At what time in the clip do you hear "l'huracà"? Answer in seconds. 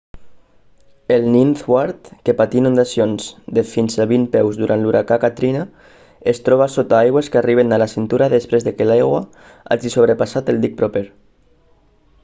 4.85-5.19